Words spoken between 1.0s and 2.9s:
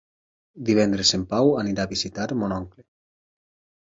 en Pau anirà a visitar mon oncle.